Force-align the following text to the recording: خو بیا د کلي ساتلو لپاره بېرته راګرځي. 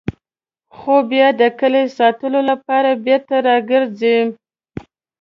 خو 0.75 0.95
بیا 1.11 1.27
د 1.41 1.43
کلي 1.59 1.83
ساتلو 1.97 2.39
لپاره 2.49 2.89
بېرته 3.05 3.35
راګرځي. 3.47 4.17